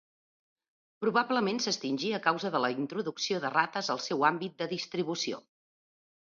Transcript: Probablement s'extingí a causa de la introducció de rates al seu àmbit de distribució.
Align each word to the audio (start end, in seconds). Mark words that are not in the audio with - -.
Probablement 1.03 1.59
s'extingí 1.65 2.09
a 2.19 2.19
causa 2.27 2.51
de 2.55 2.61
la 2.63 2.71
introducció 2.77 3.43
de 3.45 3.53
rates 3.57 3.93
al 3.97 4.01
seu 4.07 4.27
àmbit 4.31 4.57
de 4.63 4.69
distribució. 4.75 5.45